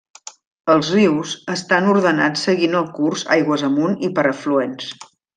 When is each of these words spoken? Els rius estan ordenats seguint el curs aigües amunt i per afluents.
Els 0.75 0.87
rius 0.93 1.33
estan 1.55 1.89
ordenats 1.91 2.45
seguint 2.47 2.77
el 2.83 2.87
curs 2.99 3.25
aigües 3.39 3.65
amunt 3.71 3.93
i 4.09 4.15
per 4.21 4.25
afluents. 4.35 4.89